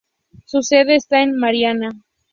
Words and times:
Su 0.45 0.63
sede 0.63 0.95
está 0.95 1.21
en 1.21 1.35
Marianna. 1.37 1.91